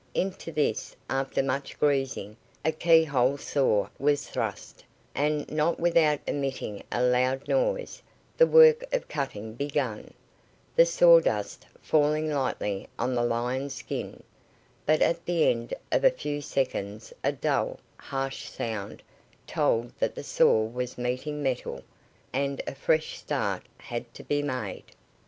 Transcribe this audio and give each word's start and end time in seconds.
Into 0.15 0.51
this, 0.51 0.95
after 1.11 1.43
much 1.43 1.77
greasing, 1.79 2.35
a 2.65 2.71
key 2.71 3.03
hole 3.03 3.37
saw 3.37 3.87
was 3.99 4.27
thrust, 4.27 4.83
and, 5.13 5.47
not 5.47 5.79
without 5.79 6.19
emitting 6.25 6.81
a 6.91 7.03
loud 7.03 7.47
noise, 7.47 8.01
the 8.35 8.47
work 8.47 8.83
of 8.91 9.07
cutting 9.07 9.53
began, 9.53 10.11
the 10.75 10.87
sawdust 10.87 11.67
falling 11.83 12.31
lightly 12.31 12.87
on 12.97 13.13
the 13.13 13.21
lion's 13.23 13.75
skin; 13.75 14.23
but 14.87 15.03
at 15.03 15.23
the 15.23 15.47
end 15.47 15.71
of 15.91 16.03
a 16.03 16.09
few 16.09 16.41
seconds 16.41 17.13
a 17.23 17.31
dull, 17.31 17.79
harsh 17.99 18.49
sound 18.49 19.03
told 19.45 19.91
that 19.99 20.15
the 20.15 20.23
saw 20.23 20.63
was 20.63 20.97
meeting 20.97 21.43
metal, 21.43 21.83
and 22.33 22.59
a 22.65 22.73
fresh 22.73 23.19
start 23.19 23.67
had 23.77 24.11
to 24.15 24.23
be 24.23 24.41
made. 24.41 24.83